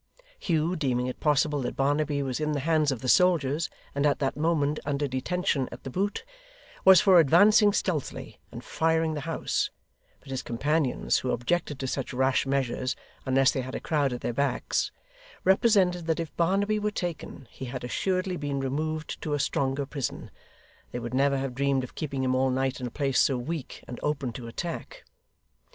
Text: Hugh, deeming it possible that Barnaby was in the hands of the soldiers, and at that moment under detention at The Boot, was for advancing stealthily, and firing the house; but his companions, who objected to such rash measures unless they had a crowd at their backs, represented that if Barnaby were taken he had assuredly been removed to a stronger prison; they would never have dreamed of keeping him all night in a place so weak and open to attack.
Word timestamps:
Hugh, 0.39 0.75
deeming 0.75 1.05
it 1.05 1.19
possible 1.19 1.61
that 1.61 1.75
Barnaby 1.75 2.23
was 2.23 2.39
in 2.39 2.53
the 2.53 2.61
hands 2.61 2.91
of 2.91 3.01
the 3.01 3.07
soldiers, 3.07 3.69
and 3.93 4.03
at 4.03 4.17
that 4.17 4.35
moment 4.35 4.79
under 4.83 5.07
detention 5.07 5.69
at 5.71 5.83
The 5.83 5.91
Boot, 5.91 6.25
was 6.83 6.99
for 6.99 7.19
advancing 7.19 7.71
stealthily, 7.71 8.39
and 8.51 8.63
firing 8.63 9.13
the 9.13 9.21
house; 9.29 9.69
but 10.19 10.29
his 10.31 10.41
companions, 10.41 11.19
who 11.19 11.29
objected 11.29 11.79
to 11.79 11.85
such 11.85 12.15
rash 12.15 12.47
measures 12.47 12.95
unless 13.27 13.51
they 13.51 13.61
had 13.61 13.75
a 13.75 13.79
crowd 13.79 14.11
at 14.11 14.21
their 14.21 14.33
backs, 14.33 14.91
represented 15.43 16.07
that 16.07 16.19
if 16.19 16.35
Barnaby 16.35 16.79
were 16.79 16.89
taken 16.89 17.47
he 17.51 17.65
had 17.65 17.83
assuredly 17.83 18.37
been 18.37 18.59
removed 18.59 19.21
to 19.21 19.35
a 19.35 19.39
stronger 19.39 19.85
prison; 19.85 20.31
they 20.89 20.97
would 20.97 21.13
never 21.13 21.37
have 21.37 21.53
dreamed 21.53 21.83
of 21.83 21.93
keeping 21.93 22.23
him 22.23 22.33
all 22.33 22.49
night 22.49 22.81
in 22.81 22.87
a 22.87 22.89
place 22.89 23.19
so 23.19 23.37
weak 23.37 23.83
and 23.87 23.99
open 24.01 24.33
to 24.33 24.47
attack. 24.47 25.03